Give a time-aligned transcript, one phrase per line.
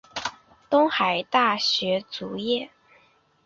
[0.67, 2.71] 东海大学卒业。